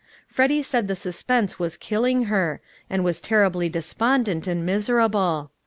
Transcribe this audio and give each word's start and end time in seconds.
Freddy 0.25 0.63
said 0.63 0.87
the 0.87 0.95
suspense 0.95 1.59
was 1.59 1.77
killing 1.77 2.23
her, 2.23 2.59
and 2.89 3.03
was 3.03 3.21
terribly 3.21 3.69
despondent 3.69 4.47
and 4.47 4.65
miserable. 4.65 5.51